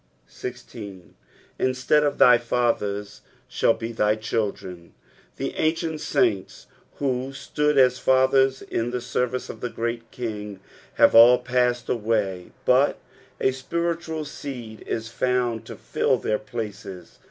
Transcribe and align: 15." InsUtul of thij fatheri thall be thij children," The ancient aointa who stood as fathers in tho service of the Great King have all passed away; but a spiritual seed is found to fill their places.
15." 0.25 1.13
InsUtul 1.59 2.03
of 2.07 2.17
thij 2.17 2.39
fatheri 2.39 3.19
thall 3.51 3.73
be 3.75 3.93
thij 3.93 4.19
children," 4.19 4.95
The 5.37 5.53
ancient 5.53 5.97
aointa 5.99 6.65
who 6.95 7.31
stood 7.33 7.77
as 7.77 7.99
fathers 7.99 8.63
in 8.63 8.89
tho 8.89 8.97
service 8.97 9.47
of 9.47 9.59
the 9.59 9.69
Great 9.69 10.09
King 10.09 10.59
have 10.95 11.13
all 11.13 11.37
passed 11.37 11.87
away; 11.87 12.51
but 12.65 12.97
a 13.39 13.51
spiritual 13.51 14.25
seed 14.25 14.83
is 14.87 15.09
found 15.09 15.67
to 15.67 15.75
fill 15.75 16.17
their 16.17 16.39
places. 16.39 17.19